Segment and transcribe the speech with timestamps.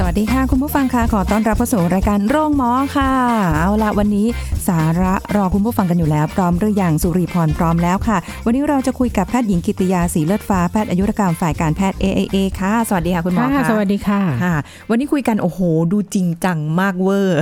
[0.00, 3.12] สวัสดีค่ะ คุณผู้ฟังค่ะขอต้อนรับเข้าสู่รายการโรงหมอค่ะ
[3.56, 4.26] เอาละวันนี้
[4.68, 14.54] สาระรอคุณผู้ฟังกันอยู่แล้ว พร้อมหรือยังสุริพรพร้อมแล้วค่ะ วันนี้เราจะคุยกับแพทย์หญิงกิติยาสีเลือดฟ้าแพทย์อายุรกรรมฝ่ายการแพทย์ AAA ค่ะ สวัสดีค่ะคุณหมอค่ะค่ะสวัสดีค่ะค่ะ
[14.90, 15.60] วันนี้คุยกันโอ้โห
[15.92, 17.40] ดูจริงจังมากเวอร์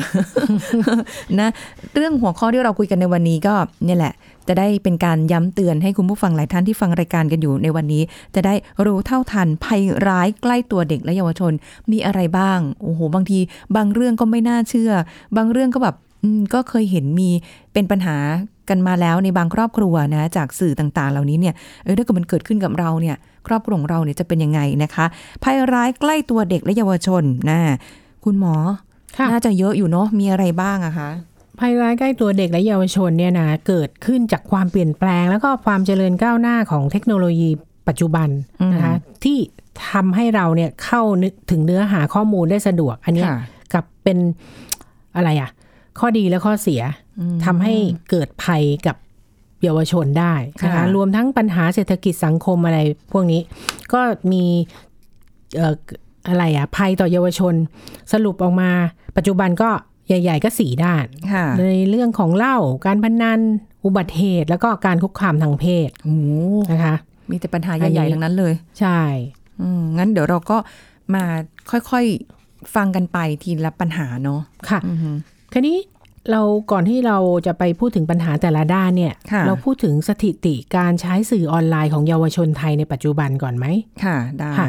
[1.40, 1.48] นะ
[1.94, 3.54] เรื่องหัวข้อที่เราคุยกันในวันนี้ก็
[3.84, 4.14] เนี่ยแหละ
[4.48, 8.02] จะได้เป็นการย้ำเตือนให้คุณผู้ฟังหลายท่านที่ฟังรายการกันอยู่ในวันนี้
[8.34, 8.54] จะได้
[8.84, 11.52] รู้เท่าทันภัยร้ายใกล้ตัวเด็กและเยาวชน
[11.92, 13.38] มีอะไรบ้างโอ้โหบางที
[13.76, 14.92] บางเรื่องก็ไม่น่าเชื่อ
[15.36, 17.30] บางเรื่องก็แบบอืมก็เคยเห็นมี
[17.72, 18.16] เป็นปัญหา
[18.68, 25.06] กันมาแล้วในบางครอบครัวนะจากสื่อต่างๆ เหล่านี้เนี่ยเออถ้าเกิดมันเกิดขึ้นกับเราเนี่ยครอบครัวของเราเนี่ยจะเป็นยังไงนะคะ
[25.42, 27.58] ภัยร้ายใกล้ตัวเด็กและเยาวชนนะ
[28.24, 28.54] คุณหมอ
[29.16, 31.10] ค่ะน่าจะเยอะอยู่เนาะมีอะไรบ้างอะคะ
[31.60, 37.50] ภัยร้ายใกล้ตัวเด็กและเยาวชนเนี่ยนะเกิดขึ้นจากความเปลี่ยนแปลง แล้วก็ความเจริญก้าวหน้าของเทคโนโลยี
[37.88, 38.28] ปัจจุบัน
[38.72, 39.38] นะคะที่
[39.90, 43.40] ทำให้เราเนี่ยเข้านึกถึงเนื้อหาข้อมูลได้สะดวก อันเนี้ยค่ะ
[43.72, 44.18] กับเป็น
[45.16, 45.50] อะไรอะ
[45.98, 46.82] ข้อดีและข้อเสีย
[47.44, 47.74] ทำให้
[48.10, 48.96] เกิดภัยกับ
[49.62, 50.34] เยาวชนได้
[50.64, 52.78] นะคะค่ะรวมทั้งปัญหาเศรษฐกิจสังคมอะไร
[53.12, 53.40] พวกนี้
[53.92, 54.00] ก็
[54.32, 54.44] มี
[55.56, 55.74] เอ่อ
[56.28, 57.54] อะไรอะภัยต่อเยาวชน
[58.12, 58.70] สรุปออกมา
[59.16, 59.70] ปัจจุบันก็
[60.08, 63.40] ใหญ่ ๆ ก็สี่ด้านค่ะในเรื่องของเหล้าการพนัน
[63.84, 66.28] อุบัติเหตุ แล้วก็การคุกคามทางเพศโอ้โห
[66.70, 66.96] นะคะ
[67.30, 69.00] มีแต่ปัญหาอันนี้ใหญ่ๆทั้งนั้นเลย ใช่
[69.60, 70.56] อืมงั้นเดี๋ยวเราก็
[71.14, 71.24] มา
[71.70, 75.10] ค่อยๆฟังกันไปทีละปัญหาเนาะค่ะอือฮึ
[75.52, 75.78] คราวนี้
[76.30, 83.66] เราก่อนที่เราจะไปพูดถึงปัญหาแต่ละด้านเนี่ยค่ะเราพูดถึงสถิติการใช้สื่อออนไลน์ของเยาวชนไทยในปัจจุบันก่อนไหม
[84.04, 84.68] ค่ะ ได้ค่ะ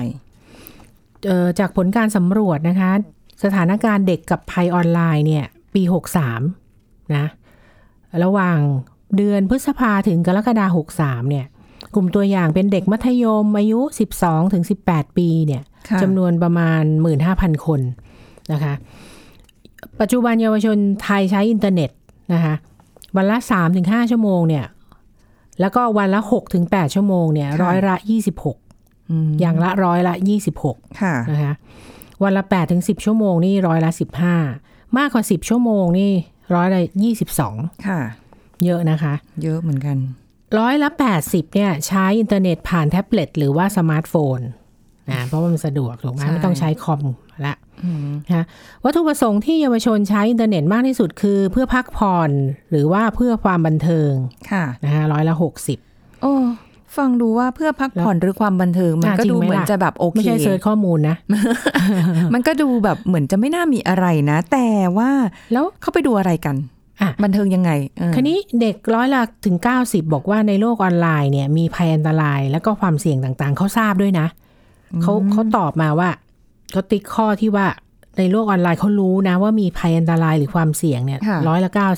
[1.28, 2.92] เอ่อจากผลการสำรวจนะคะ
[3.44, 5.82] สถานการณ์เด็กกับภัยออนไลน์เนี่ย ปี
[6.50, 7.26] 63 นะ
[8.24, 8.60] ระหว่าง
[9.18, 11.46] เดือนพฤษภาถึงกรกฎาคม63 เนี่ย
[11.96, 13.80] กลุ่มตัวอย่างเป็นเด็กมัธยมอายุ
[14.18, 16.84] 12ถึง18 ปีเนี่ยค่ะจำนวนประมาณ
[17.24, 17.82] 15,000 คน
[18.52, 18.74] นะคะ
[20.00, 21.90] ปัจจุบันเยาวชนไทยใช้อินเทอร์เน็ต
[22.34, 22.56] นะคะ
[23.16, 23.38] วันละ
[23.74, 24.66] 3-5 ชั่วโมงเนี่ย
[25.60, 26.22] แล้วก็วันละ
[26.58, 27.96] 6-8 ชั่วโมงเนี่ย ร้อยละ
[28.54, 30.14] 26อืมอย่างละร้อยละ
[30.58, 31.54] 26 ค่ะนะคะ
[32.24, 33.92] วันละ8ถึง10 ชั่วโมงนี่ร้อยละ
[34.44, 36.12] 15 มากกว่า 10 ชั่วโมงนี่
[36.56, 36.82] ร้อยละ
[37.34, 38.00] 22 ค่ะ
[38.66, 39.14] เยอะนะคะ
[39.44, 39.98] เยอะเหมือนกัน
[40.60, 40.90] ร้อยละ
[41.22, 44.40] 80 เนี่ย ใช้อินเทอร์เน็ตผ่านแท็บเล็ตหรือว่าสมาร์ทโฟน
[45.12, 47.02] นะเพราะว่ามันสะดวกถูกไหมใช่ไม่ต้องใช้คอม
[47.46, 48.46] ละอืมนะคะ
[48.84, 52.32] วัตถุประสงค์ที่เยาวชนใช้อินเทอร์เน็ตมากที่สุดคือ เพื่อพักผ่อน
[52.72, 54.12] หรือว่าเพื่อความบันเทิง
[54.52, 55.34] ค่ะนะคะร้อยละ
[55.80, 56.34] 60โอ้
[56.98, 61.16] ฟังดูว่าเพื่อพักผ่อนหรือความบันเทิงมันอะก็จริงดูไหมเหมือนล่ะจะแบบโอเค ไม่ใช่ search ข้อมูลนะ
[62.34, 65.10] มันก็ดูแบบเหมือนจะไม่น่ามีอะไรนะ แต่ว่า
[65.54, 66.56] แล้วเข้าไปดูอะไรกัน
[67.02, 74.28] อะบันเทิงยังไงเออคันนี้เด็กร้อยละถึง 90 บอกว่าในโลกออนไลน์เนี่ยมีภัยอันตรายแล้วก็ความเสี่ยงต่างๆ เขาทราบด้วยนะ
[75.02, 76.10] เขาเขาตอบมาว่า
[76.72, 77.68] เขาติ๊กข้อที่ว่า
[78.18, 81.92] ในโลกออนไลน์เขารู้นะว่ามีภัยอันตรายหรือความเสี่ยงเนี่ยค่ะร้อยละ90อ่า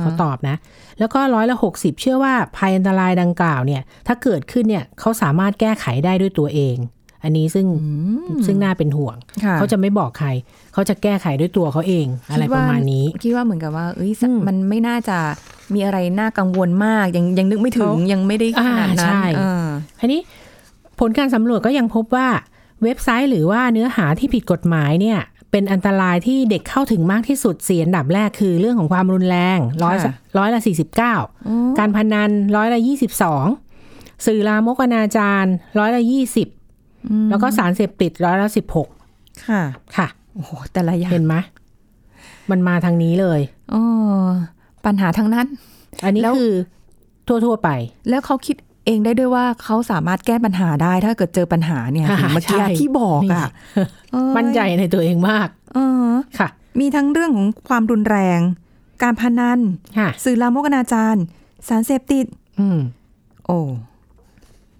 [0.00, 0.56] เขาตอบนะ
[0.98, 6.76] แล้วก็ร้อยละ60เชื่อว่าภัยอันตรายดังกล่าวเนี่ย ถ้าเกิดขึ้นเนี่ยเขาสามารถแก้ไขได้ด้วยตัวเอง
[7.24, 7.66] อันนี้ซึ่ง
[8.46, 10.28] ซึ่งน่าเป็นห่วงค่ะเขาจะไม่บอกใคร
[10.72, 15.18] เขาจะแก้ไขด้วยตัวเขาเอง อะไรประมาณนี้ คิดว่าเหมือนกับว่าเอ้ยอืมมันไม่น่าจะ
[15.74, 19.66] มีอะไรน่ากังวลมาก ยังยังนึกไม่ถึงเขายังไม่ได้ขนาดอ่านั้นใช่เออ
[20.00, 20.20] ทีนี้
[21.00, 22.28] ผลการสำรวจก็ยังพบว่า
[22.82, 25.18] เว็บไซต์หรือว่าเนื้อหาที่ผิดกฎหมายเนี่ย
[25.50, 31.14] เป็นอันตรายที่เด็กเข้าถึงมากที่สุดเสียอันดับแรกคือเรื่องของความรุนแรงร้อยค่ะร้อยละสี่สิบเก้า
[31.78, 33.46] การพนันร้อยละยี่สิบสอง
[34.26, 35.44] สื่อลามกอนาจาร
[35.78, 36.48] ร้อยละยี่สิบ
[37.30, 38.88] แล้วก็สารเสพติดร้อยละสิบหก
[39.46, 39.62] ค่ะ
[39.96, 41.34] ค่ะโอ้โหแต่ละอย่างเห็นไหม
[42.50, 43.40] มันมาทางนี้เลย
[43.74, 43.82] อ๋อ
[44.84, 45.46] ปัญหาทั้งนั้น
[46.04, 46.54] อันนี้แล้วคือ
[47.28, 47.68] ทั่วๆไป
[48.08, 48.56] แล้วเขาคิด
[48.86, 53.46] เองได้ด้วยว่าเขาสามารถแก้ปัญหาได้ถ้าเกิดเจอปัญหาเนี่ยค่ะอย่างเมื่อกี้ใช่ที่บอกอะ
[54.12, 56.48] เอ้ยมั่นใจในตัวเองมากเออค่ะ
[56.80, 58.40] มีทั้งเรื่องของความรุนแรง
[59.02, 59.58] การพนัน
[59.98, 61.16] ค่ะสื่อลามกอนาจาร
[61.68, 62.26] สารเสพติด
[62.60, 62.78] อืม
[63.46, 63.58] โอ้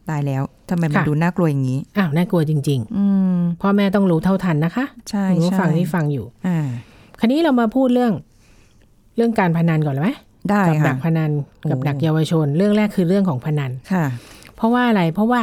[0.08, 3.04] ตายแล้วทำไมมันค่ะดูน่ากลัวอย่างนี้ อ้าว น่ากลัวจริงอื
[3.36, 6.58] มๆพ่อแม่ต้องรู้เท่าทันนะคะ ใช่คุณผู้ใช่ฟังที่ฟังอยู่ อ่า
[7.18, 8.12] คราวนี้เรามาพูดเรื่อง
[9.16, 10.10] เรื่องการพนันก่อนเลยไหม
[10.48, 11.30] ได้กับดัค่ะกพนัน
[11.70, 14.04] กับโอ้ดักเยาวชน เรื่องแรกคือเรื่องของพนันค่ะ
[14.56, 15.40] เพราะว่าอะไรเพราะว่า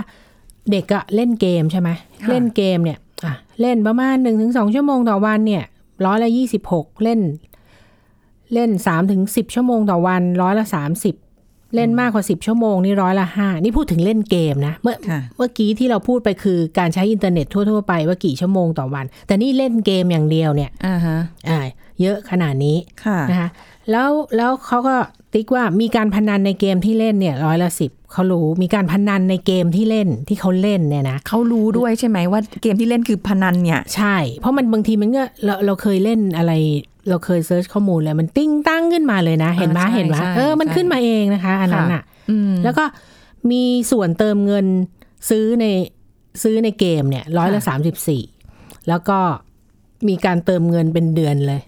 [0.71, 1.89] เด็กอะเล่นเกมใช่ไหม
[2.23, 5.63] ค่ะเล่นเกมเนี่ยอะเล่นประมาณหนึ่งถึงสองชั่วโมงต่อวันเนี่ย
[6.05, 7.19] ร้อยละยี่สิบหกเล่น
[8.53, 11.15] เล่นสามถึงสิบชั่วโมงต่อวันร้อยละสามสิบ
[11.75, 21.17] เล่นมากกว่าสิบชั่วโมงนี่ร้อยละห้านี่พูดถึงเล่นเกมนะ เมื่อค่ะเมื่อกี้ที่เราพูดไปคือการใช้อินเทอร์เน็ตทั่ว ๆ ไปว่ากี่ชั่วโมงต่อวัน แต่นี่เล่นเกมอย่างเดียวเนี่ยอ่าฮะ
[21.49, 21.59] อ่า
[22.01, 23.49] เยอะขนาดนี้ค่ะนะคะ
[23.91, 24.95] แล้วแล้วเขาก็
[25.33, 36.51] ติ๊กว่ามีการพนันในเกมที่เล่นเนี่ยร้อยละสิบเขารู้มีการพนันในเกมที่เล่นที่เขาเล่นเนี่ยนะเขารู้ด้วยใช่ไหมว่าเกมที่เล่นคือพนันเนี่ยใช่ เพราะมันบางทีมันก็เราเราเคยเล่นอะไร
[37.09, 42.85] เราเคยเซิร์ชข้อมูลเลยมันติ้งตั้งขึ้นมาเลยนะ เห็นไหมอ่าใช่เห็นไหมใช่เออมันใช่ขึ้นมาเองนะคะอันนั้นค่ะอะอืมแล้วก็
[43.51, 44.65] มีส่วนเติมเงิน
[45.29, 45.65] ซื้อใน
[46.43, 48.21] ซื้อในเกมเนี่ยร้อยละสามสิบสี่
[48.89, 49.19] แล้วก็
[50.07, 51.61] มีการเติมเงินเป็นเดือนเลย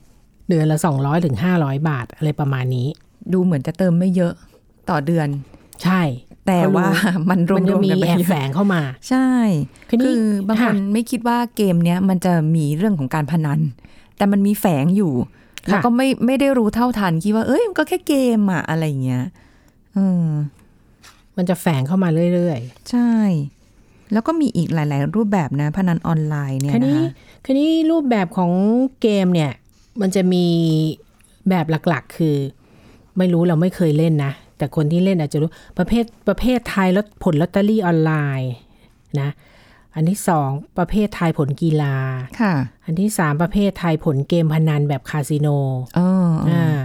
[0.49, 2.87] เดือนละสองร้อยถึงห้าร้อยบาทอะไรประมาณนี้
[3.33, 4.33] ดูเหมือนจะเติมไม่เยอะ
[4.89, 5.27] ต่อเดือน
[5.83, 6.01] ใช่
[6.47, 6.87] แต่ว่า
[7.29, 9.27] มันรวมันจะมมีๆกันไปแอบเยแฝอะงเข้ามา ใช่
[9.89, 13.59] คือนี่คือบางคนค่ะไม่คิดว่าเกมเนี้ยมันจะมีเรื่องของการพนัน
[14.17, 19.23] แต่มันมีแฝงอยู่ค่ะแล้วก็ไม่ไม่ได้รู้เท่าทันคิดว่า เอ้ยมันก็แค่เกมอะอะไรอย่างเงี้ย
[19.97, 20.27] อืม
[21.37, 22.59] มันจะแฝงเข้ามาเรื่อย
[22.91, 23.11] ใช่
[24.13, 27.07] แล้วก็มีอีกหลาย ๆ รูปแบบนะ พนันออนไลน์ๆเนี่ยคันนะนี้คะ
[27.45, 28.51] คันนี้รูปแบบของ
[29.01, 29.51] เกมเนี่ย
[30.01, 30.45] มันจะมี
[31.49, 32.37] แบบหลักๆ คือ
[33.17, 38.11] ไม่รู้เราไม่เคยเล่นนะ แต่คนที่เล่นอาจจะรู้ประเภทประเภททายลอตผลลอตเตอรี่ออนไล
[38.41, 38.53] น์
[39.19, 39.29] นะ
[39.95, 41.95] อันที่สองประเภททายผลกีฬา
[42.41, 42.53] ค่ะ
[42.85, 45.47] อันที่สามประเภททายผลเกมพนันแบบคาสิโน
[45.97, 46.09] อ๋อ
[46.47, 46.77] ออ่า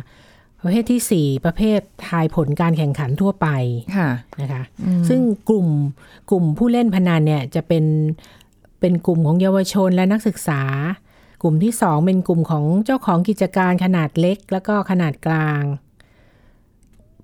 [0.62, 3.48] ประเภทที่สี่ประเภททายผลการแข่งขันทั่วไป
[3.96, 4.08] ค่ะ
[4.40, 4.62] นะคะ
[5.08, 5.68] ซึ่งกลุ่ม
[6.30, 7.84] กลุ่มผู้เล่นพนันเนี่ยจะเป็น
[8.80, 10.62] เป็นกลุ่มของเยาวชนและนักศึกษา
[11.46, 15.62] กลุ่มที่สองเป็นกลุ่มของเจ้าของกิจการขนาดเล็ก แล้วก็ขนาดกลาง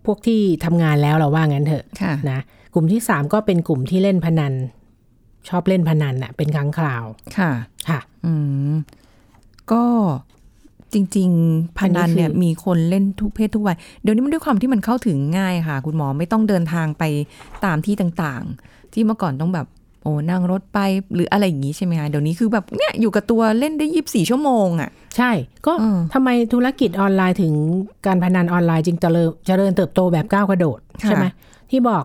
[0.05, 2.41] พวกที่ทำงานแล้วเราว่างั้นเถอะค่ะนะ
[2.75, 4.53] กลุ่มที่สามก็เป็นกลุ่มที่เล่นพนัน
[5.49, 7.05] ชอบเล่นพนันน่ะเป็นครั้งคราว
[7.39, 7.51] ค่ะ
[7.89, 8.33] ค่ะอื
[8.73, 8.75] ม
[9.73, 9.85] ก็
[10.93, 17.05] จริง ๆพนันเนี่ยอันนี้คือมีคนเล่นทุกเพศทุกวัยเดี๋ยวนี้มันด้วยความที่มันเข้าถึงง่ายค่ะ คุณหมอไม่ต้องเดินทางไป
[17.65, 19.67] ตามที่ต่างๆ ที่เมื่อก่อนต้องแบบ
[20.03, 20.79] โอ้นั่งรถไป
[21.15, 25.31] หรืออะไรอย่างนี้ใช่ไหมคะเดี๋ยวนี้คือแบบเนี่ยอยู่กับตัวเล่นได้ยีิบสี่ชั่วโมงอะ่ะ ใช่
[25.67, 27.53] ก็อืมทำไมธุรกิจออนไลน์ถึง
[28.07, 31.27] การพนันออนไลน์จึงเจริญเจริญเติบโตแบบก้าวกระโดดค่ะใช่ไหม
[31.71, 32.05] ที่บอก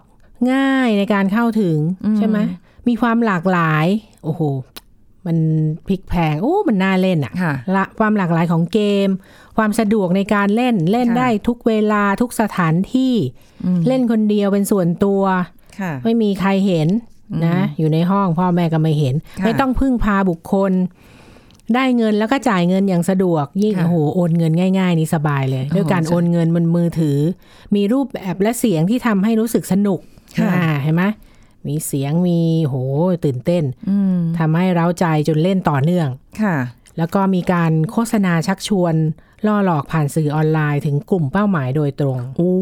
[0.54, 2.38] ง่ายในการเข้าถึงอืมใช่ไหม
[2.88, 3.86] มีความหลากหลาย
[4.24, 4.42] โอ้โห
[5.26, 5.38] มัน
[5.86, 9.10] พลิกแพลงโอ้มันน่าเล่นอะค่ะละความหลากหลายของเกม
[9.58, 13.14] ความสะดวกในการเล่นเล่นค่ะได้ทุกเวลาทุกสถานที่
[13.66, 15.22] อืมเล่นคนเดียวเป็นส่วนตัว
[15.80, 16.88] ค่ะไม่มีใครเห็น
[17.46, 20.72] นะอยู่ในห้องพ่อแม่ก็ไม่เห็นค่ะไม่ต้องพึ่งพาบุคคล
[21.76, 27.18] ได้เงินแล้วก็จ่ายเงินอย่างสะดวก ยิ่งค่ะโอ้โหโอนเงินง่าย ๆ นี่สบายเลยโอ้โหด้วยการใช่โอนเงินบนมือถือ
[27.76, 30.00] มีรูปแบบและเสียงที่ทำให้รู้สึกสนุก
[30.40, 31.04] ค่ะอ่าเห็นไหม
[31.68, 32.76] มีเสียงมีโห
[33.26, 36.08] ตื่นเต้นอืมทำให้เร้าใจจนเล่นต่อเนื่อง
[36.42, 36.56] ค่ะ
[36.98, 38.96] แล้วก็มีการโฆษณาชักชวน
[39.48, 42.56] ล่อหลอกผ่านสื่อออนไลน์ถึงกลุ่มเป้าหมายโดยตรงโอ้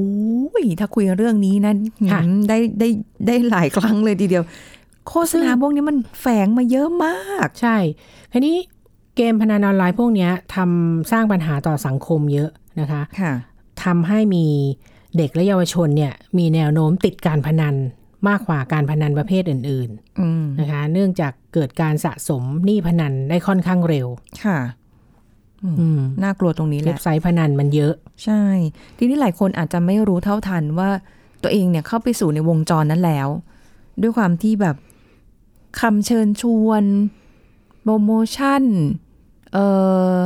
[0.62, 1.74] ยถ้าคุยเรื่องนี้นะ
[2.12, 2.90] ค่ะอืมได้ได้
[3.28, 4.44] ได้หลายครั้งเลยทีเดียว
[5.10, 7.78] โฆษณาพวกนี้มันแฝงมาเยอะมาก ใช่
[8.32, 8.56] ทีนี้
[9.16, 13.34] เกมพนันออนไลน์พวกเนี้ยทำสร้างปัญหาต่อสังคมเยอะนะคะค่ะ
[13.84, 14.46] ทำให้มี
[15.18, 17.76] เด็กและเยาวชนเนี่ยมีแนวโน้มติดการพนัน
[18.28, 19.90] มากกว่าการพนันประเภทอื่น
[20.20, 20.53] อืมๆนะคะ
[20.94, 24.08] เนื่องจากเกิดการสะสมหนี้พนันได้ค่อนข้างเร็ว
[24.44, 24.60] ค่ะ
[25.80, 28.44] อืมน่ากลัวตรงนี้แหเว็ละบไซต์พนันมันเยอะ ใช่
[28.98, 30.90] ทีนี้หลายคนอาจจะไม่รู้เท่าทันว่า
[31.44, 33.28] ตัวเองเนี่ยเข้าไปสู่ในวงจรนั้นแล้ว
[34.02, 34.76] ด้วยความที่แบบ
[35.82, 36.84] คำเชิญชวน
[37.82, 38.64] โปรโมชั่น
[39.54, 39.66] เอ่
[40.16, 40.18] อ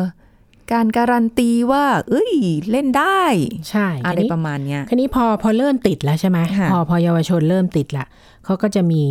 [0.71, 2.31] การการันตีว่า เอ้ย
[2.71, 3.21] เล่นได้
[3.69, 8.05] ใช่ อะไรทีนี้ประมาณเนี้ยคันนี้พอพอเริ่มติดแล้วใช่ไหมค่ะพอพอเยาวชนเริ่มติดละ
[8.45, 9.03] เขาก็จะมี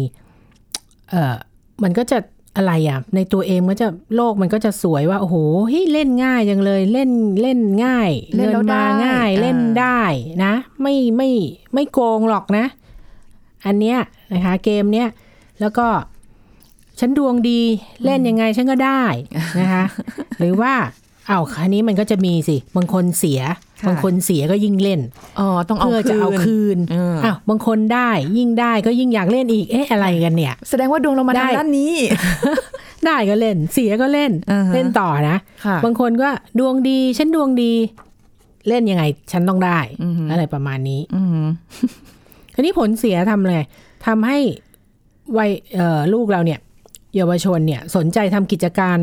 [1.10, 1.36] เออ
[1.82, 2.18] มันก็จะ
[2.56, 5.36] อะไรอะ ในตัวเองมันจะโลกมันก็จะสวยว่า โอ้โห
[5.68, 10.02] เฮ้ยเล่นง่ายจังเลยเล่นเล่นง่ายเล่นเงิแล้วนมาได้ง่ายอ่าเล่นได้
[10.44, 11.30] นะ ไม่ไม่
[11.74, 12.66] ไม่โกงหรอกนะ
[13.66, 13.98] อันเนี้ย
[14.32, 15.08] นะคะ เกมเนี้ย
[15.60, 15.86] แล้วก็
[17.00, 17.60] ฉันดวงดี
[18.04, 19.02] เล่นยังไงฉันก็ได้
[19.60, 19.84] นะคะ
[20.38, 20.74] หรือว่า
[21.28, 23.56] อ้าวคันนี้มันก็จะมีสิบางคนเสียค่ะ
[23.86, 25.00] บางคนเสียก็ยิ่งเล่น
[25.38, 31.92] อ๋อต้องเอาเพื่อจะเอาคืนเอออ้าวบางคนได้ยิ่งได้ก็ยิ่งอยากเล่นอีกเอ๊ะอะไรกันเนี่ย แสดงว่าดวงเรามาได้ทางด้านนี้
[33.06, 36.28] ได้ก็เล่น เสียก็เล่นอ่าฮะเล่นต่อนะค่ะบางคนก็
[36.58, 37.72] ดวงดีฉันดวงดี
[38.68, 41.46] เล่นยังไง ฉันต้องได้อือหือออะไรประมาณนี้อืม
[42.54, 43.62] ทีนี้ผลเสียทำเลย
[44.06, 44.38] ทำให้
[45.38, 46.60] วัยเอ่อลูกเราเนี่ย
[47.16, 48.98] เยาวชนเนี่ย สนใจทำกิจการ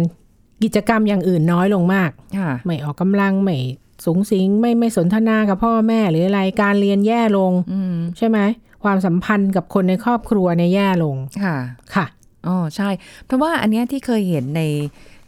[0.64, 3.58] กิจกรรมอย่างอื่นน้อยลงมากค่ะไม่ออกกำลัง ไม่
[4.06, 8.40] สูงสิงไม่ไม่สนทนากับพ่อแม่หรืออะไรการเรียนแย่ลงอืมใช่ไหม
[8.84, 11.56] ความสัมพันธ์กับคนในครอบครัวในยแย่ลงค่ะ
[11.96, 12.06] ค่ะ
[12.48, 12.90] อ๋อใช่
[13.26, 14.62] เพราะว่าอันเนี้ยที่เคยเห็นใน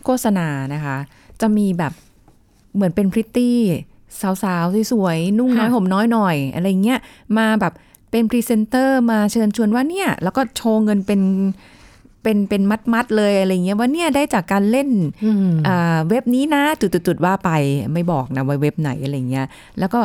[0.03, 0.97] โฆษณานะคะ
[1.41, 1.93] จะมีแบบ
[2.75, 3.59] เหมือนเป็นพริตตี้
[4.43, 6.99] สาวๆสวยๆนุ่งน้อยค่ะห่มน้อยหน่อย อะไรเงี้ย
[7.37, 7.73] มาแบบ
[8.11, 11.21] เป็นพรีเซนเตอร์มาเชิญชวนว่าเนี่ย แล้วก็โชว์เงินเป็น
[12.25, 12.63] เป็นเป็น
[12.93, 14.89] มัดๆเลยอะไรเงี้ยว่าเนี่ยได้จากการเล่น
[15.25, 17.49] อืมอ่าเว็บนี้นะจุดๆๆว่าไป
[17.93, 19.45] ไม่บอกนะว่าเว็บไหนอะไรเงี้ย
[19.79, 19.99] แล้วก็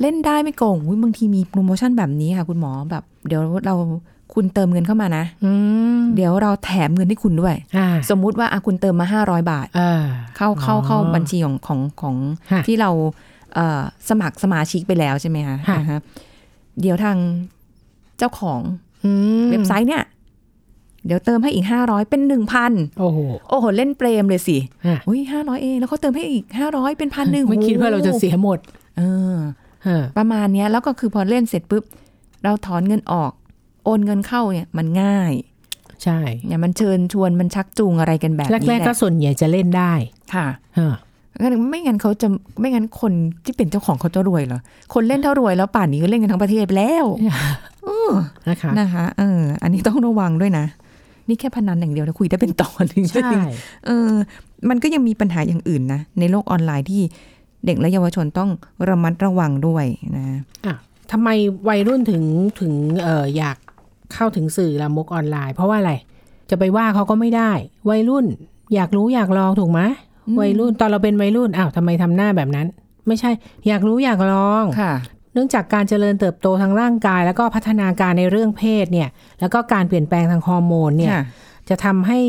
[0.00, 3.74] เล่นได้ไม่โกงอุ๊ยบางทีมีโปรโมชั่นแบบนี้ค่ะ คุณหมอแบบ เดี๋ยวเรา
[4.34, 5.50] คุณเติมเงินเข้ามานะอื
[5.96, 10.02] มเดี๋ยวเราแถมเงินให้คุณด้วยอ่าสมมุติว่าอะคุณเติมมา500บาทอ่า
[10.36, 12.16] เข้าเข้าอ๋อเข้าบัญชีของของของ
[12.50, 12.90] ค่ะที่เรา
[13.54, 16.00] เอ่อสมัครสมาชิกไปแล้วใช่ไหมคะค่ะอ่าฮะ
[16.80, 17.16] เดี๋ยวทาง
[18.18, 18.60] เจ้าของ
[19.04, 19.10] อื
[19.44, 20.02] มเว็บไซต์เนี่ย
[21.06, 22.22] เดี๋ยวเติมให้อีก 500 เป็น
[22.60, 23.18] 1,000 โอ้โห
[23.48, 24.56] โอ้โห เล่นเปรมเลยสิ
[24.86, 28.58] อะอุ้ย500เอง แล้วเขาเติมให้อีก 500 เป็นพันหนึ่งไม่คิดว่าเราจะเสียหมด
[28.98, 29.02] เอ
[29.34, 29.36] อ
[29.84, 31.84] เออประมาณเนี้ยแล้วก็คือพอเล่นเสร็จปุ๊บ
[32.44, 33.32] เราถอนเงินออก
[33.84, 35.32] โอนเงินเข้าเนี่ยมันง่าย
[36.02, 39.92] ใช่เนี่ยมันเชิญชวนมันชักจูงอะไรกันแบบนี้แรกแหๆก็ละส่วนใหญ่จะเล่นได้
[40.34, 40.46] ค่ะ
[40.76, 40.94] เออ
[41.70, 42.28] ไม่งั้นเขาจะ
[42.60, 43.12] ไม่งั้นคน
[43.44, 44.60] ที่เป็นเจ้าของเขาจะรวยเหรอ
[44.94, 47.04] คนเล่นเท่ารวยแล้วป่านนี้ก็เล่นกันทั้งประเทศไปแล้ว
[47.84, 48.12] เออ
[48.48, 50.66] นะคะนะคะเอออันนี้ต้องระวังด้วยนะ
[51.28, 53.32] นี่แค่พนันอย่างเดียวนะคุยได้เป็นตอนจริงๆใช่
[53.86, 54.12] เออ
[54.68, 57.02] มันก็ยังมีปัญหาอย่างอื่นนะ ในโลกออนไลน์ที่
[57.66, 58.50] เด็กและเยาวชนต้อง
[58.88, 59.84] ระมัดระวังด้วย
[60.16, 60.24] นะ
[60.66, 60.74] อะ
[61.12, 61.28] ทำไม
[61.68, 62.22] วัยรุ่นถึง
[62.60, 63.56] ถึงเอออยาก
[64.14, 65.92] เข้าถึงสื่อลามกออนไลน์ เพราะว่าอะไร
[66.50, 67.52] จะไปว่าเขาก็ไม่ได้
[67.90, 68.26] วัยรุ่น
[68.74, 69.80] อยากรู้อยากลองถูกไหม
[70.40, 72.66] วัยรุ่นตอนเราเป็นวัยรุ่นอ้าวทำไมทำหน้าแบบนั้น
[73.06, 73.30] ไม่ใช่
[73.68, 74.92] อยากรู้อยากลองค่ะ
[75.34, 79.08] เนื่องจากการเจริญเติบโตทางร่างกาย แล้วก็พัฒนาการในเรื่องเพศเนี่ย
[79.40, 81.24] แล้วก็การเปลี่ยนแปลงทางฮอร์โมนเนี่ยค่ะ
[81.68, 82.20] จะทำให้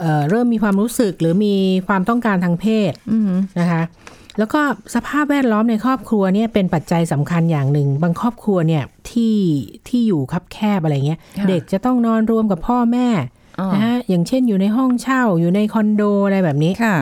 [0.00, 1.54] เอ่อเริ่มมีความรู้สึกหรือมี
[1.88, 3.82] ความต้องการทางเพศอืมนะคะ
[4.38, 4.60] แล้วก็
[4.94, 9.36] สภาพแวดล้อมในครอบครัวเนี่ยเป็นปัจจัยสำคัญอย่างหนึ่ง บางครอบครัวเนี่ยที่
[9.88, 13.08] ที่อยู่คับแคบอะไรเงี้ยค่ะเด็กจะต้องนอนรวมกับพ่อแม่
[13.60, 16.96] อ๋อนะฮะอย่างเช่นอยู่ในห้องเช่าอยู่ในคอนโดอะไรแบบนี้ค่ะ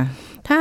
[0.48, 0.58] ถ้า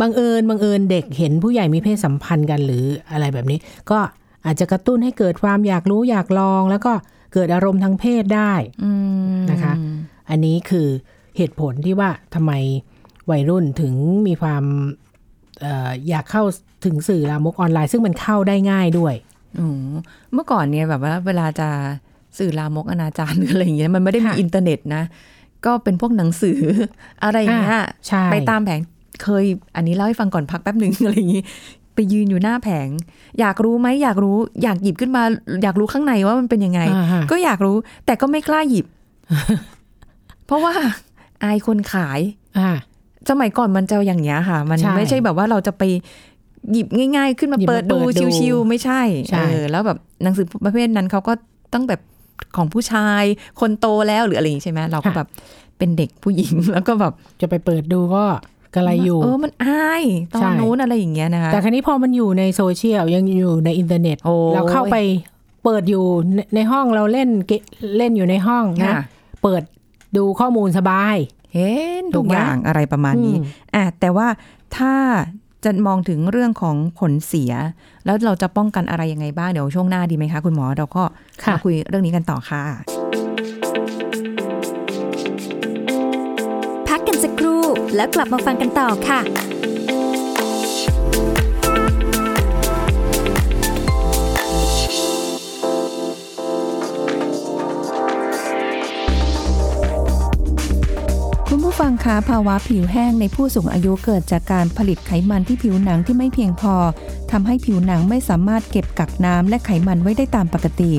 [0.00, 3.58] บังเอิญบังเอิญเด็กเห็นผู้ใหญ่มีเพศสัมพันธ์กันหรืออะไรแบบนี้
[3.90, 3.98] ก็
[4.46, 6.92] อาจจะกระตุ้นให้เกิดความอยากรู้อยากลอง แล้วก็
[7.32, 8.52] เกิดอารมณ์ทางเพศได้
[8.84, 8.90] อื
[9.34, 9.72] มนะคะ
[10.30, 10.88] อันนี้คือ
[11.36, 12.52] เหตุผลที่ว่าทำไม
[13.30, 13.94] วัยรุ่นถึง
[14.26, 14.64] มีความ
[15.60, 16.44] เอออยากเข้า
[16.84, 19.14] ถึงสื่อลามกออนไลน์ ซึ่งมันเข้าได้ง่ายด้วย
[19.56, 19.66] โอ้
[20.34, 21.68] เมื่อก่อนเนี่ยแบบว่าเวลาจะ
[22.38, 25.02] สื่อลามกอนาจารหรืออะไรอย่างเงี้ยมันไม่ได้มีค่ะอินเทอร์เน็ตนะ
[25.66, 26.60] ก็เป็นพวกหนังสือ
[27.24, 28.80] อะไรอย่างเงี้ยใช่ไปตามแผง
[29.22, 29.44] เคย
[29.76, 31.42] อันนี้เล่าให้ฟังก่อนพักแป๊บหนึ่งอะไรอย่างงี้
[31.94, 32.88] ไปยืนอยู่หน้าแผง
[33.40, 35.22] อยากรู้ไหมอยากรู้ อยากหยิบขึ้นมา
[35.62, 38.86] อยากรู้ข้างในว่ามันเป็นยังไงอ่าฮะก็อยากรู้ แต่ก็ไม่กล้าหยิบ
[40.46, 40.72] เพราะว่า
[41.42, 42.20] อายคนขาย
[42.58, 42.70] อ่า
[43.30, 45.82] สมัยก่อนมันจะอย่างเงี้ยค่ะ มันใช่ไม่ใช่แบบว่าเราจะไป
[46.72, 51.32] หยิบง่าย ๆ ขึ้นมาหยิบมาเปิดดูเปิดดูชิวๆไม่ใช่ใช่เออแล้วแบบหนังสือประเภทนั้นเขาก็
[51.74, 52.00] ต้องแบบ
[52.56, 53.22] ของผู้ชาย
[53.60, 55.28] คนโตแล้วหรืออะไรอย่างงี้ใช่ไหมเราก็แบบ
[55.78, 58.24] เป็นเด็กผู้หญิงแล้วก็แบบจะไปเปิดดูก็
[58.74, 64.96] กระไรอยู่ เออมันอายตอใช่นนู้นอะไรอย่างเงี้ยนะคะ แต่ครั้นี้พอมันอยู่ในโซเชียลยังอยู่ในอินเทอร์เน็ตโอ้ยเราเข้าไป
[65.64, 67.62] เปิดอยู่ในในห้องเราเล่นเกม
[67.96, 69.02] เล่นอยู่ในห้องนะค่ะ
[69.42, 69.62] เปิด
[70.16, 71.16] ดูข้อมูลสบาย
[71.54, 74.28] เห็นถูทุกกไหมอย่างอะไรประมาณนี้อืมอะแต่ว่า
[74.76, 74.94] ถ้า
[75.64, 77.52] จะมองถึงเรื่องของผลเสีย
[78.04, 81.02] แล้วเราจะป้องกันอะไรยังไงบ้าง เดี๋ยวช่วงหน้าดีไหมคะ คุณหมอเราก็
[81.42, 82.62] ค่ะมาคุยเรื่องนี้กันต่อค่ะ
[87.96, 89.20] แล้วกลับมาฟังกันต่อค่ะ
[101.48, 106.74] คุณผู้ฟังคะภาวะผิวแห้งในผู้สูงอายุเกิดจากการผลิตไขมันที่ผิวหนังที่ไม่เพียงพอ
[107.30, 110.92] ทำให้ผิวหนังไม่สามารถเก็บกักน้ำและไขมันไว้ได้ตามปกติ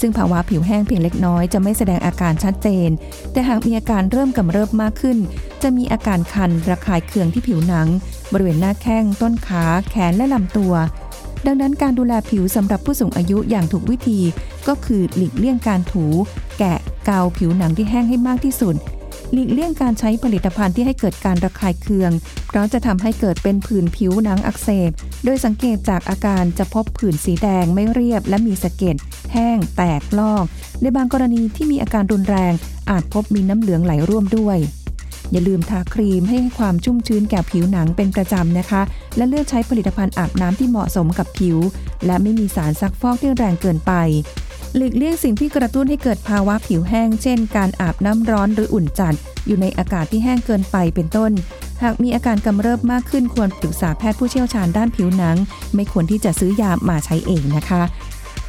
[0.00, 2.88] ซึ่งภาวะผิวแห้งเพียงเล็กน้อยจะไม่แสดงอาการชัดเจน
[3.32, 5.18] แต่หากมีอาการเริ่มกำเริบมากขึ้น
[5.62, 7.88] จะมีอาการคันระคายเคืองที่ผิวหนัง
[8.32, 10.74] บริเวณหน้าแข้ง ต้นขา แขนและลำตัว
[11.46, 14.20] ดังนั้นการดูแลผิวสำหรับผู้สูงอายุอย่างถูกวิธี
[14.68, 16.06] ก็คือหลีกเลี่ยงการถู
[16.58, 18.76] แกะเกาผิวหนังที่แห้งให้มากที่สุด
[19.32, 22.10] หลีกเลี่ยงการใช้ผลิตภัณฑ์ที่ให้เกิดการระคายเคือง
[22.46, 24.90] เพราะจะทำให้เกิดเป็นผื่นผิวหนังอักเสบ
[25.24, 28.96] โดยสังเกตจากอาการจะพบผื่นสีแดงไม่เรียบและมีสะเก็ด
[29.34, 30.44] แห้ง แตกลอก
[30.80, 32.52] ในบางกรณีที่มีอาการรุนแรง
[32.90, 34.58] อาจพบมีน้ำเหลืองไหลร่วมด้วย
[35.32, 38.82] อย่าลืมทาครีมให้ความชุ่มชื้นแก่ผิวหนังเป็นประจำนะคะ
[39.16, 41.56] และเลือกใช้ผลิตภัณฑ์อาบน้ำที่เหมาะสมกับผิว
[42.06, 43.92] และไม่มีสารซักฟอกที่แรงเกินไป
[44.76, 49.14] หลีกเลี่ยงสิ่งที่กระตุ้นให้เกิดภาวะผิวแห้ง เช่น การอาบน้ำร้อนหรืออุ่นจัด
[49.46, 51.32] อยู่ในอากาศที่แห้งเกินไปเป็นต้น
[51.82, 55.36] หากมีอาการกำเริบมากขึ้นควรปรึกษาแพทย์ผู้เชี่ยวชาญด้านผิวหนัง
[55.74, 57.82] ไม่ควรที่จะซื้อยามาใช้เองนะคะ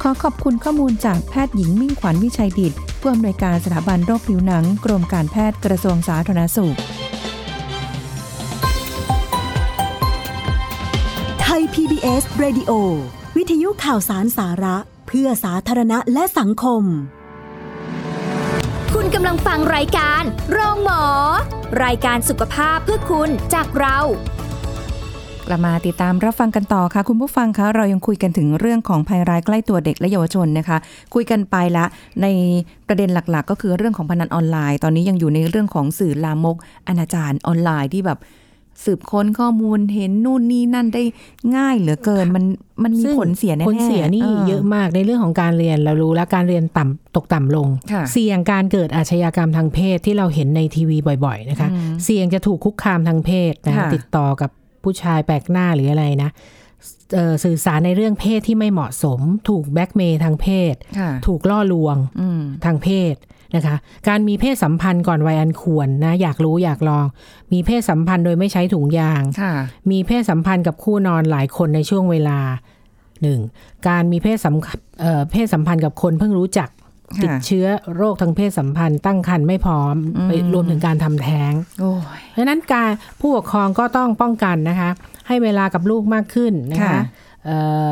[0.02, 6.76] ขอขอบคุณข้อมูลจากแพทย์หญิงมิ่งขวัญวิชัยดิตผู้อำนวยการสถาบันโรคผิวหนัง กรมการแพทย์กระทรวงสาธารณสุข
[11.40, 12.70] ไทย PBS Radio
[13.36, 14.76] วิทยุข่าวสารสาระ
[15.08, 16.82] เพื่อสาธารณะและสังคม
[18.94, 20.22] คุณกำลังฟังรายการ
[20.52, 21.04] โรงหมอ
[21.84, 23.98] รายการสุขภาพเพื่อคุณจากเรา
[25.48, 30.78] กลับมาติดตามรับฟังกันต่อค่ะ คุณผู้ฟังคะเรายังคุยกันถึงเรื่องของภัยร้ายใกล้ตัวเด็กและเยาวชนนะคะ
[31.14, 31.84] คุยกันไปละ
[32.22, 32.26] ใน
[32.88, 36.56] ประเด็นหลักๆ ก็คือเรื่องของพนันออนไลน์ ตอนนี้ยังอยู่ในเรื่องของสื่อลามก
[36.88, 38.18] อนาจารออนไลน์ที่แบบ
[38.84, 41.02] สืบค้นข้อมูลเห็นนู่นนี่นั่นได้
[41.56, 42.44] ง่ายเหลือเกินมัน
[42.82, 51.68] มันมีซึ่งผลเสียแน่ๆผลเสียนี่เยอะมากในเรื่องของการเรียนเรารู้แล้วการเรียนต่ำตกต่ำลงค่ะเสี่ยงการเกิดอาชญากรรมทางเพศที่เราเห็นในทีวีบ่อย ๆ นะคะ
[52.04, 54.50] เสี่ยงจะถูกคุกคามทางเพศนะค่ะติดต่อกับ
[54.86, 56.30] ผู้ชายแปลกหน้าหรืออะไรนะ
[57.14, 63.14] เอ่อสื่อสารในเรื่องเพศที่ไม่เหมาะสม ถูกแบล็กเมย์ทางเพศค่ะถูกล่อลวงอืมทางเพศ
[63.56, 63.76] นะคะ
[64.08, 67.04] การมีเพศสัมพันธ์ก่อนวัยอันควรนะ อยากรู้อยากลอง
[67.52, 69.52] มีเพศสัมพันธ์โดยไม่ใช้ถุงยางค่ะ
[69.90, 72.38] มีเพศสัมพันธ์กับคู่นอนหลายคนในช่วงเวลา
[73.22, 73.40] หนึ่ง
[73.88, 74.54] การมีเพศสัม
[75.00, 76.75] เอ่อเพศสัมพันธ์กับคนเพิ่งรู้จักค่ะ
[77.22, 84.90] ติดเชื้อโรคทางเพศสัมพันธ์ ตั้งครรภ์ไม่พร้อมอืมไปรวมถึงการทำแท้งโอ้ยเพราะฉะนั้นการผู้ปกครองก็ต้องป้องกันนะคะ
[85.28, 87.00] ให้เวลากับลูกมากขึ้นนะคะค่ะ
[87.44, 87.90] เอ่อ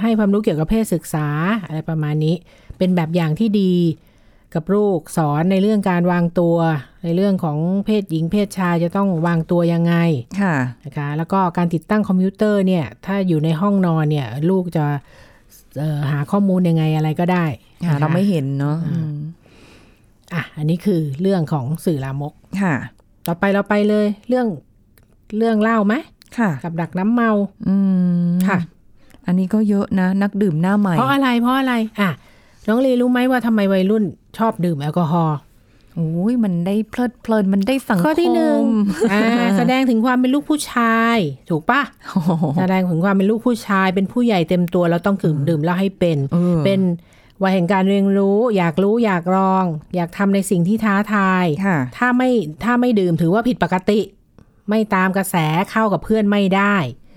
[0.00, 1.28] ให้ความรู้เกี่ยวกับเพศศึกษา
[1.66, 2.34] อะไรประมาณนี้
[2.78, 3.74] เป็นแบบอย่างที่ดี
[4.54, 6.56] กับลูกสอนในเรื่องการวางตัว
[7.04, 9.94] ในเรื่องของเพศหญิงเพศชายจะต้องวางตัวยังไง
[10.40, 14.98] ค่ะนะคะแล้วก็การติดตั้งคอมพิวเตอร์เนี่ย ถ้าอยู่ในห้องนอนเนี่ย ลูกจะเอ่อ
[16.12, 17.44] หาข้อมูลยังไงอะไรก็ได้
[17.86, 19.16] ค่ะนะคะเราไม่เห็นเนาะอืม
[20.34, 22.32] อะอันนี้คือเรื่องของสื่อลามก
[22.62, 22.74] ค่ะ
[23.26, 24.46] ต่อไปเราไปเลยเรื่อง
[25.36, 25.94] เรื่องเล่าไหม
[26.38, 27.30] ค่ะ กับดักน้ำเมา
[27.68, 27.76] อื
[28.28, 28.58] มค่ะ
[29.26, 32.10] อันนี้ก็เยอะนะ นักดื่มหน้าใหม่ เพราะอะไรเพราะอะไร อะ
[32.68, 34.04] น้องลีรู้ไหมว่าทำไมวัยรุ่น
[34.38, 35.36] ชอบดื่มแอลกอฮอล์
[35.98, 38.62] โอ้ยมันได้เพลิดเพลินมันได้สังคมข้อที่หนึ่ง
[39.12, 41.16] อ่าแสดงถึงความเป็นลูกผู้ชาย
[41.50, 46.80] ถูกปะโอ้โหแสดงถึงความเป็นลูกผู้ชาย เป็นผู้ใหญ่เต็มตัวแล้วต้องดื่มดื่มเหล้าให้เป็นเออเป็น
[47.42, 49.64] วัยแห่งการเรียนรู้ อยากรู้อยากลอง
[49.96, 52.30] อยากทำในสิ่งที่ท้าทายค่ะถ้าไม่
[52.64, 54.00] ถ้าไม่ดื่มถือว่าผิดปกติ
[54.68, 55.36] ไม่ตามกระแส
[55.70, 56.76] เข้ากับเพื่อนไม่ได้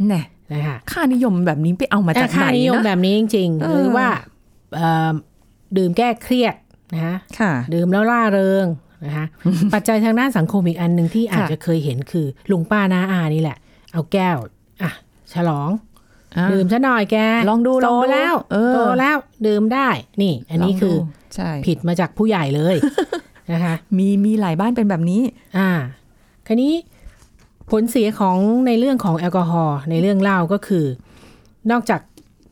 [0.10, 0.22] แน่
[0.54, 4.08] นะคะค่านิยมแบบนี้ไปเอามาจากไหนค่านิยมนะแบบนี้จริงเอๆอหรือว่า
[4.76, 5.12] เอ่อ
[5.78, 6.56] ดื่มแก้เครียด
[6.96, 8.66] นะค่ะดื่มแล้วร่าเริง
[9.06, 9.26] นะคะ
[9.74, 13.58] ปัจจัยทางด้านสังคมอีกอันหนึ่งที่อาจค่ะจะเคยเห็นคือลุงป้าน้าอานี่แหละ
[13.94, 14.38] เอาแก้ว
[14.84, 14.92] อะ
[15.34, 15.70] ฉลอง
[16.38, 17.18] อะดื่มซะหน่อยแก
[17.50, 19.90] ลองดูโตลองดูแล้วเออโตแล้วดื่มได้
[20.22, 20.98] นี่ อันนี้ลงดูคือ
[21.36, 22.76] ใช่ผิดมาจากผู้ใหญ่เลย
[23.52, 25.22] นะคะมีมีหลายบ้านเป็นแบบนี้
[25.58, 25.70] อ่า
[26.48, 26.74] คราวนี้
[27.72, 30.86] ผลเสียของในเรื่องของแอลกอฮอล์ในเรื่องเหล้าก็คือ
[31.72, 32.02] นอกจาก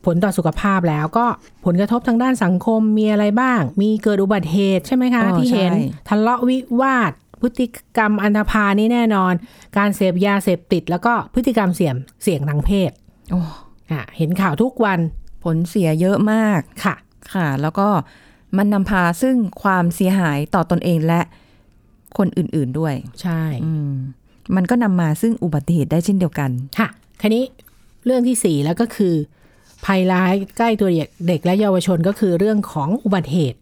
[0.04, 1.26] ผลต่อสุขภาพแล้วก็
[1.64, 9.32] ผลกระทบทางด้านสังคมมีอะไรบ้าง มีเกิดอุบัติเหตุใช่ไหมคะอ๋อที่เห็นใช่ทะเลาะวิวาทพฤติกรรมอันธพาลนี่แน่นอน
[9.76, 12.90] การเสพยาเสพติด แล้วก็พฤติกรรมเสี่ยงเสี่ยงทางเพศ
[13.30, 13.40] โอ้
[13.90, 15.00] อะเห็นข่าวทุกวัน
[15.44, 16.94] ผลเสียเยอะมากค่ะ
[17.34, 17.88] ค่ะ แล้วก็
[18.56, 21.20] มันนำพาซึ่งความเสียหายต่อตนเองและ
[22.18, 23.92] คนอื่นๆด้วย ใช่อืม
[24.56, 26.88] มันก็นำมาซึ่งอุบัติเหตุได้เช่นเดียวกัน ค่ะ
[27.20, 27.44] คราวนี้
[28.04, 29.14] เรื่องที่สี่แล้วก็คือ
[29.86, 33.58] ภัยร้ายใกล้ตัวเด็กเด็กและเยาวชนก็คือเรื่องของอุบัติเหตุ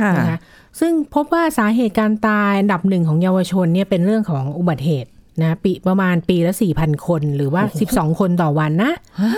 [0.00, 0.38] ค่ะนะคะ
[0.80, 5.10] ซึ่งพบว่าสาเหตุการตายอันดับหนึ่งของเยาวชนเนี่ยเป็นเรื่องของอุบัติเหตุ
[5.42, 8.92] นะปีประมาณปีละสี่พันคนหรือว่า12คนต่อวันนะ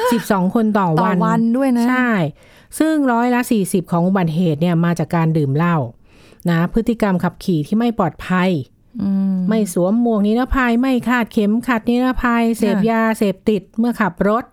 [0.05, 2.11] 12คนต่อต่อวันวันด้วยนะ ใช่
[2.79, 5.77] ซึ่งร้อยละ40ของอุบัติเหตุเนี่ยมาจากการดื่มเหล้า
[6.51, 8.51] นะพฤติกรรมขับขี่ที่ไม่ปลอดภัย
[9.03, 14.45] อืมไม่สวมหมวกนิรภัย ไม่คาดเข็มขัดนิรภัย เสพยาเสพติดเมื่อขับรถ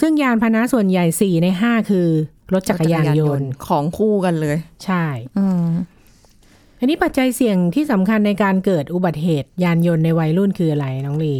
[0.00, 2.08] ซึ่งยานพาหนะส่วนใหญ่4ใน5คือ
[2.52, 5.04] รถจักรยานยนต์ของคู่กันเลย ใช่
[5.38, 5.68] อืม
[6.78, 11.34] อันนี้ปัจจัยเสี่ยงที่สำคัญในการเกิดอุบัติเหตุยานยนต์ในวัยรุ่นคืออะไรน้องลี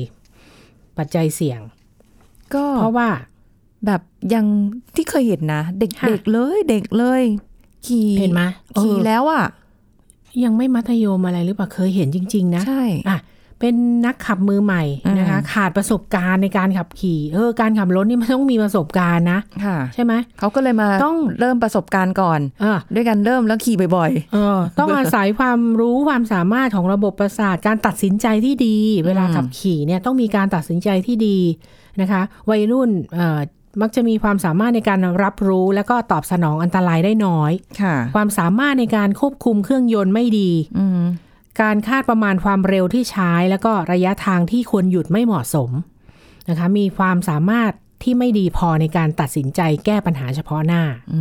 [0.98, 1.60] ปัจจัยเสี่ยง
[2.54, 3.08] ก็เพราะว่า
[3.86, 4.00] แบบ
[4.34, 4.46] ยัง
[4.96, 7.22] ที่เคยเห็นนะ เด็กค่ะเด็กเลย เด็กเลย
[7.86, 8.42] ขี่เห็นไหม
[8.74, 9.44] เออขี่แล้วอะ
[10.44, 13.18] ยังไม่มัธยมอะไรหรือเปล่าเคยเห็นจริง ๆ นะ ใช่อะ
[13.60, 13.74] เป็น
[14.06, 14.82] นักขับมือใหม่
[15.18, 31.38] นะคะอืม ขาดประสบการณ์ในการขับขี่เออการขับรถนี่มันต้องมีประสบการณ์นะค่ะใช่ไหมเขาก็เลยมาต้องเริ่มประสบการณ์ก่อนอ่าด้วยกันเริ่มแล้วขี่บ่อยเออต้องอาศัยความรู้ความสามารถของระบบประสาทการตัดสินใจที่ดี เวลาขับขี่เนี่ยต้องมีการตัดสินใจที่ดี
[32.00, 33.40] นะคะ วัยรุ่นเอ่อ
[33.82, 41.02] มักจะมีความสามารถในการรับรู้ แล้วก็ตอบสนองอันตรายได้น้อยๆค่ะ ความสามารถในการควบคุมเครื่องยนต์ไม่ดีอืม
[41.62, 45.70] การคาดประมาณความเร็วที่ใช้ แล้วก็ระยะทางที่ควรหยุดไม่เหมาะสม
[46.48, 51.20] นะคะ มีความสามารถที่ไม่ดีพอในการตัดสินใจแก้ปัญหาเฉพาะหน้าอื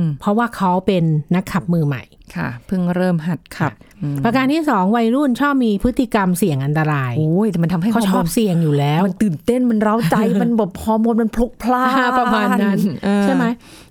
[0.00, 2.02] มเพราะว่าเขาเป็นนักขับมือใหม่
[2.36, 13.44] ค่ะ เพิ่งเริ่มหัดขับอืมประการที่สองวัยรุ่นชอบมีพฤติกรรมเสี่ยงอันตรายโอ้ยแต่มันทำให้เขาชฮอร์บโมนเสี่ยงอยู่แล้ว มันตื่นเต้นมันเร้าใจมันแบบฮอร์โมนมันพลุกพล่านประมาณนั้นเออใช่ไหม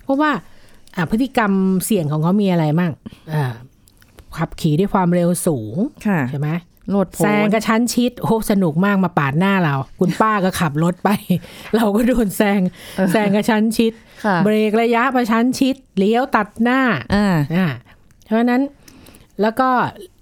[0.03, 0.31] เพราะว่า
[0.95, 1.51] อะพฤติกรรม
[1.85, 2.91] เสี่ยงของเขามีอะไรมั่ง
[3.33, 3.45] อ่า
[4.39, 5.75] ขับขี่ด้วยความเร็วสูง
[6.07, 6.49] ค่ะใช่ไหม
[6.89, 11.09] โลดโผแซงกระชั้นชิดโอ้สนุกมากมาปาดหน้าเรา คุณป้าก็ขับรถไป
[11.75, 12.61] เราก็โดนแซง
[13.11, 13.93] แซงกระชั้นชิด
[14.25, 16.79] ค่ะเบรกระยะประชันชิดเลี้ยวตัดหน้า
[17.15, 17.67] อ่าอ่า
[18.25, 18.61] เพราะฉะนั้น
[19.41, 19.69] แล้วก็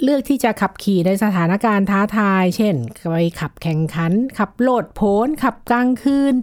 [0.04, 2.76] เลือกที่จะขับขี่ในสถานการณ์ท้าทาย เช่น
[3.12, 6.34] ไปขับแข่งขัน ขับโลดโผนขับกลางคืน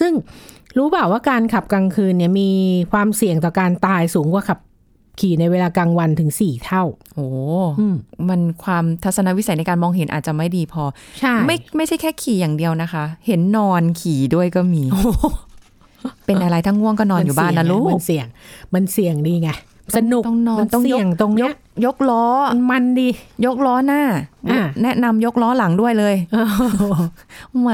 [0.00, 0.12] ซึ่ง
[0.76, 2.50] รู้เปล่าว่าการขับกลางคืนเนี่ยมี
[2.92, 4.58] ความเสี่ยงต่อการตายสูงกว่าขับ
[5.20, 7.26] ขี่ในเวลากลางวันถึงสี่เท่า โอ้
[7.80, 7.94] อืม
[8.28, 10.84] มันความทัศนวิสัยในการมองเห็นอาจจะไม่ดีพอ
[11.20, 14.82] ใช่ ไม่ไม่ใช่แค่ขี่อย่างเดียวนะคะ เห็นนอนขี่ด้วยก็มี
[16.26, 18.26] เป็นอะไรทั้งง่วงก็นอนอยู่บ้านนะลูก มันเสี่ยง
[18.74, 19.50] มันเสี่ยงดีไง
[19.96, 21.52] สนุกต้องนอนมัต้องยกเสี่ยงตรงเนี้ย
[21.84, 23.08] ยกล้อ มันมันดี
[23.44, 24.02] ยกล้อหน้า
[24.50, 26.14] อะแนะนำยกล้อหลังด้วยเลย
[27.60, 27.68] แหม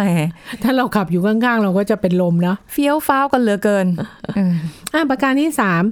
[0.63, 3.87] ถ้าเราขับอยู่ข้างๆ เราก็จะเป็นลมเนาะเฟี้ยวฟ้าวกันเหลือเกิน
[4.35, 4.55] เออ
[4.95, 5.83] อะประการที่สาม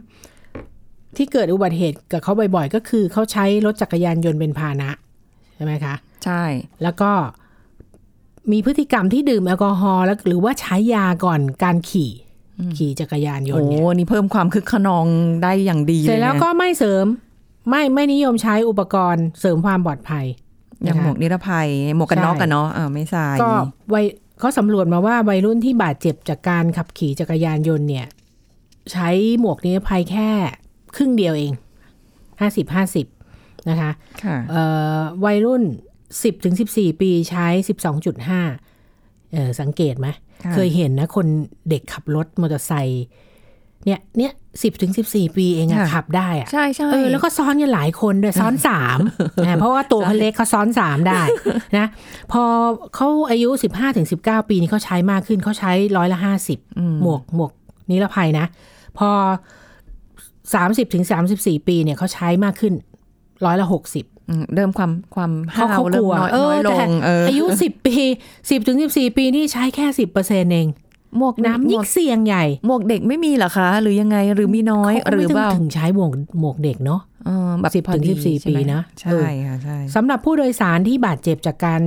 [1.18, 4.90] ที่เกิดอุบัติเหตุกับเขาบ่อยๆ ก็คือเขาใช้รถจักรยานยนต์เป็นพาหนะ
[5.55, 6.42] ใช่ไหมคะ ใช่
[6.83, 7.11] แล้วก็
[8.53, 12.11] มีพฤติกรรมที่ดื่มแอลกอฮอล์แล้วหรือว่าใช้ยาก่อนการขี่
[12.77, 15.07] ขี่จักรยานยนโอ้ต์เนี่ยนี่เพิ่มความคึกขนอง
[15.42, 17.05] ได้อย่างดีเสร็จแล้วยนะก็ไม่เสริม
[17.70, 20.24] ไม่ไม่นิยมใช้อุปกรณ์เสริมความปลอดภัย
[20.83, 23.50] อย่างนะคะหมวกนิรภัยหมวกกันน็อกใช่กันเนาะอ่าไม่ใส่ก็
[23.94, 24.05] วัย
[24.38, 28.07] เขาสำรวจมาว่าวัยรุ่นที่บาดเจ็บจากการขับขี่จักรยานยนต์เนี่ย
[28.92, 29.09] ใช้
[29.40, 30.31] หมวกนิรภัยแค่
[30.97, 31.53] ครึ่งเดียวเอง
[32.41, 33.07] ห้าสิบห้าสิบ
[33.69, 33.91] นะคะ
[34.25, 34.63] ค่ะเอ่
[34.99, 35.63] อวัยรุ่น
[36.05, 37.47] 10ถึง14ปีใช้
[38.21, 40.09] 12.5เออสังเกตไหม
[40.45, 41.27] ค่ะเคยเห็นนะคน
[41.71, 43.07] เด็กขับรถมอเตอร์ไซค์
[43.87, 48.99] เนี่ยเนี่ยสิบถึงสิบสี่ปีเองอะขับได้อะใช่ใช่เออแล้วก็ซ้อนกันหลายคนด้วยซ้อนสาม
[49.45, 51.21] นะเพราะว่าตัวเขาเล็กเขาซ้อนสามได้
[51.79, 51.87] นะ
[52.33, 52.43] พอ
[52.95, 56.59] เขาอายุสิบห้าถึงสิบเก้าปีนี่เขาใช้มากขึ้นเขาใช้ร้อยละห้าสิบ
[57.03, 57.53] หมวกหมวก
[57.91, 58.47] นิรภัยนะ
[58.99, 59.11] พอ
[60.55, 62.75] สามสิบถึงสามสิบสี่ปีเนี่ยเขาใช้มากขึ้น
[63.45, 67.97] ร้อยละหกสิบอืมเริ่มความความเขาห้าวเขาเริ่กมลัวน้อยเอน้ออยลแต่งเอออายุสิบปี
[68.51, 70.69] สิบถึงสิบสี่ปีนี่ใช้แค่สิบเปอร์เซ็นเอง
[71.19, 81.83] หมวกน้ำหมยิ่วงกเสี่ยงใหญ่หมวกเด็กไม่มีเหรอคะ หรือยังไงหรือมีน้อยเขาก็หรืไม่อต้เปล่าองถึงใช้หมวกหมวกเด็กเนาะเออแบบ10พอถึงดี14ใช่ไหมปีนะใช่เออค่ะใช่สำหรับผู้โดยสารที่บาดเจ็บจากการ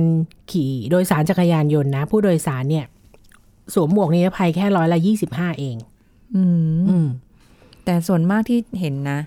[0.50, 2.86] ขี่โดยสารจักรยานยนต์นะ ผู้โดยสารเนี่ย
[3.74, 5.76] สวมหมวกนิรภัยแค่ร้อยละยี่สิบห้าเอง
[6.36, 6.42] อื
[6.78, 7.08] มอืม
[7.88, 9.20] แต่ส่วนมากที่เห็นนะ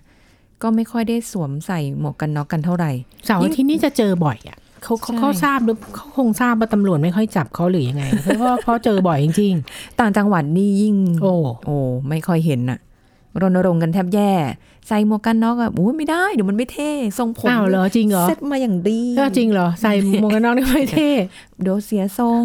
[0.62, 2.91] ก็ไม่ค่อยได้สวมใส่หมวกกันน็อกกันเท่าไหร่
[3.26, 9.54] เสาร์อาทิตย์นี่จะเจอบ่อยอะเขาเขาใช่เขาทราบหรือเขาคงทราบว่าตำรวจไม่ค่อยจับเขาหรือยังไง เพราะว่าเขาเจอบ่อยจริง
[10.00, 11.78] ต่างจังหวัดนี่ยิ่งๆโอ้โอ้
[12.10, 12.80] ไม่ค่อยเห็นน่ะ
[13.41, 14.32] รณรงค์กันแทบแย่
[14.88, 21.12] ใส่หมวกกันน็อกอะโอ้ยไม่ได้เดี๋ยวมันไม่เท่ทรงผมอ้าวเหรอจริงเหรอเซ็ตมาอย่างดีก็จริงเหรอใส่หมวกกันน็อกได้ไม่เท่
[21.62, 22.43] เดี๋ยวเสียทรง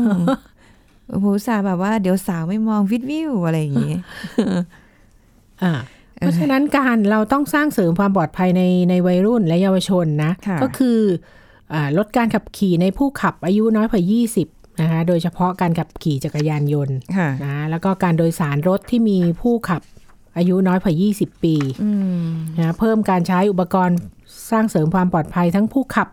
[1.10, 3.94] โอ้โหสาแบบว่าเดี๋ยวสาวไม่มองวิดวิวอะไรอย่างงี้
[5.62, 5.72] อ่า
[6.18, 10.98] เพราะฉะนั้นการเราต้องสร้างเสริมความปลอดภัยในในวัยรุ่นและเยาวชนนะค่ะก็คือ
[11.72, 14.02] อ่าลดการขับขี่ในผู้ขับอายุน้อยกว่า
[14.42, 19.82] 20 นะคะ โดยเฉพาะการขับขี่จักรยานยนต์ค่ะนะแล้วก็การโดยสารรถที่มีผู้ขับ
[20.36, 21.90] อายุน้อยกว่า 20 ปีอื
[22.24, 22.26] ม
[22.58, 23.98] นะเพิ่มการใช้อุปกรณ์
[24.50, 26.08] สร้างเสริมความปลอดภัยทั้งผู้ขับ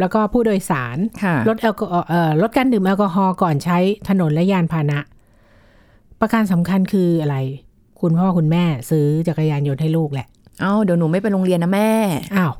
[0.00, 5.00] แล้วก็ผู้โดยสารค่ะลดแอลกอฮอล์เอ่อลดการดื่มแอลกอฮอล์ก่อนใช้ถนนและยานพาหนะ
[6.20, 7.36] ประการสำคัญคืออะไร
[8.00, 10.26] คุณพ่อคุณแม่ซื้อจักรยานยนต์ให้ลูกแหละ
[10.60, 11.90] เอ้าเดี๋ยวหนูไม่ไปโรงเรียนนะแม่
[12.36, 12.52] อ้าว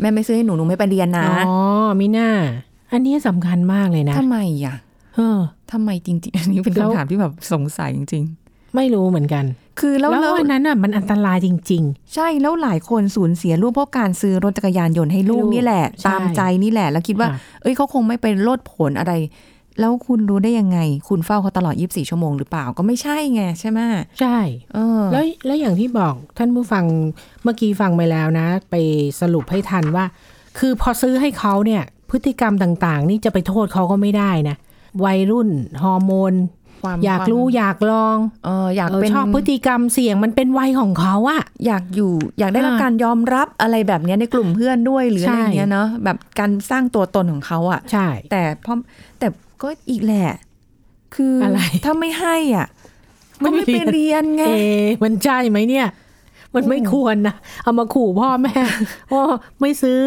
[0.00, 1.56] แม่ไม่ซื้อให้หนูหนูไม่ไปเรียนนะอ๋อ
[2.00, 2.28] มิน่า
[2.92, 4.76] อันนี้สำคัญมากเลยนะทำไมอะ
[5.14, 5.38] เออ
[5.72, 8.24] ทำไมจริง ๆ อันนี้เป็นแล้วคำถามที่แบบสงสัยจริง
[8.76, 11.82] ไม่รู้เหมือนกันๆคือแล้วแล้วแล้วอันนั้นอะมันอันตรายจริง
[12.14, 19.12] ใช่แล้วหลายคนสูญเสียลูกเพราะการซื้อรถจักรยานยนต์ให้ลูกให้ลูกนี่แหละใช่ตามใจนี่แหละ แล้วคิดว่าค่ะเอ้ยเขาคงไม่ไปโลดผลอะไร
[19.80, 24.38] แล้วคุณรู้ได้ยังไง คุณเฝ้าเขาตลอด 24 ชั่วโมงหรือเปล่าก็ไม่ใช่ไงใช่ไหมๆใช่
[24.74, 26.84] เออแล้วแล้วอย่างที่บอกท่านผู้ฟัง
[27.42, 28.74] เมื่อกี้ฟังไปแล้วนะ ไป
[29.20, 30.04] สรุปให้ทันว่า
[30.58, 34.56] คือพอซื้อให้เขาเนี่ย พฤติกรรมต่างๆ นี่จะไปโทษเขาก็ไม่ได้นะ
[35.04, 35.48] วัยรุ่น
[35.82, 36.34] ฮอร์โมน
[36.84, 48.74] ความอยากรู้ควมอยากลองเอออยากเออเป็นชอบพฤติกรรมเสี่ยงมันเป็นวัยของเขาอะอยากอยู่อยากได้รับอ่าการยอมรับอะไรแบบเนี้ยในกลุ่มเพื่อนด้วยหรืออะไรใช่อย่างเงี้ยเนาะแบบการสร้างตัวตนของเขาอะใช่ แต่พอ
[49.18, 49.28] แต่
[49.62, 50.28] ก็อีกแหละ
[51.14, 52.66] คืออะไรถ้าไม่ให้อะ
[53.44, 55.86] ก็ไม่ไปเรียนไงเอะมันใช่ไหมเนี่ย
[56.54, 58.54] มันไม่ควรนะ เอามาขู่พ่อแม่
[59.12, 59.24] ว่า
[59.60, 60.00] ไม่ซื้อ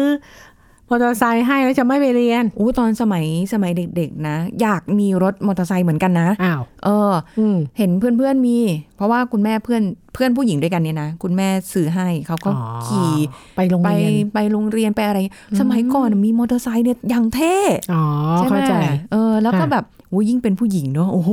[0.90, 8.58] มอเตอร์ไซค์ให้แล้วจะไม่ไปเรียนอู้ตอนสมัยสมัยเด็กๆนะ อยากมีรถมอเตอร์ไซค์เหมือนกันนะอ้าวเอออืมเห็นเพื่อนๆมี
[8.96, 9.82] เพราะว่าคุณแม่เพื่อน
[10.14, 13.12] เพื่อนผู้หญิงด้วยกันเนี่ยนะ คุณแม่ซื้อให้เขาก็อ๋อขี่
[13.56, 15.18] ไปโรงไปเรียนไปโรงเรียนไปอะไร
[15.60, 17.56] สมัยก่อนมีมอเตอร์ไซค์เนี่ยอย่างเท่
[17.92, 18.04] อ๋อ
[18.38, 18.74] ใช่ไหมเข้าใจ
[19.12, 21.30] เออ แล้วก็ค่ะแบบโอ้ยิ่งเป็นผู้หญิงเนาะโอ้โห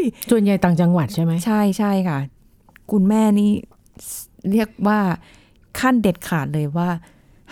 [0.00, 2.18] ยส่วนใหญ่ต่างจังหวัดใช่ไหมใช่ใช่ค่ะ
[2.92, 3.50] คุณแม่นี่
[4.50, 4.98] เรียกว่า
[5.80, 6.88] ขั้นเด็ดขาดเลยว่า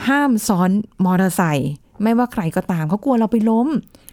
[0.09, 0.71] ห้ามซ้อน
[1.05, 3.69] มอเตอร์ไซค์ไม่ว่าใครก็ตามเขากลัวเราไปล้ม